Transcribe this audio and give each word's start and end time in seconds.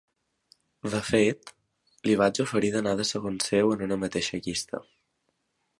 De 0.93 1.01
fet, 1.09 1.51
li 2.09 2.15
vaig 2.23 2.41
oferir 2.45 2.73
d’anar 2.77 2.95
de 3.03 3.07
segon 3.11 3.39
seu 3.49 3.71
en 3.77 3.87
una 3.89 4.01
mateixa 4.07 4.43
llista. 4.49 4.83